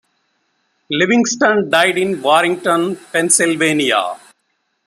Livingston 0.89 1.69
died 1.69 1.95
in 1.95 2.23
Warrington, 2.23 2.95
Pennsylvania. 3.13 4.15